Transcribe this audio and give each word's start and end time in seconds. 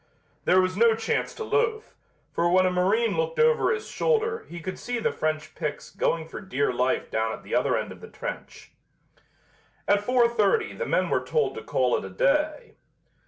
There 0.45 0.59
was 0.59 0.75
no 0.75 0.95
chance 0.95 1.31
to 1.35 1.43
loaf, 1.43 1.93
for 2.33 2.49
when 2.49 2.65
a 2.65 2.71
marine 2.71 3.15
looked 3.15 3.37
over 3.37 3.69
his 3.71 3.87
shoulder 3.87 4.47
he 4.49 4.59
could 4.59 4.79
see 4.79 4.97
the 4.97 5.11
French 5.11 5.53
picks 5.53 5.91
going 5.91 6.27
for 6.27 6.41
dear 6.41 6.73
life 6.73 7.11
down 7.11 7.33
at 7.33 7.43
the 7.43 7.53
other 7.53 7.77
end 7.77 7.91
of 7.91 8.01
the 8.01 8.09
trench. 8.09 8.71
At 9.87 10.01
four 10.01 10.27
thirty 10.27 10.73
the 10.73 10.87
men 10.87 11.11
were 11.11 11.23
told 11.23 11.53
to 11.53 11.61
call 11.61 11.95
it 11.97 12.03
a 12.03 12.09
day. 12.09 12.77